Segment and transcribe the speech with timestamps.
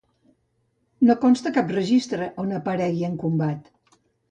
[1.09, 3.73] No consta cap registre on aparegui en combat.